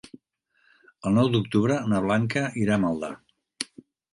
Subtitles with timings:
[1.09, 3.15] El nou d'octubre na Blanca irà a Maldà.